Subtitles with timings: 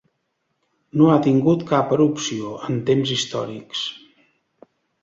[1.01, 3.89] No ha tingut cap erupció en temps històrics.